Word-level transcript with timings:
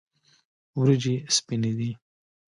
وریجې 0.79 1.15
سپینې 1.35 1.71
دي. 1.77 1.91